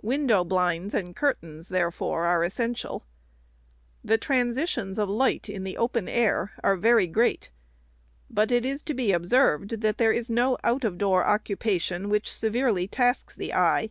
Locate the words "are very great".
6.64-7.50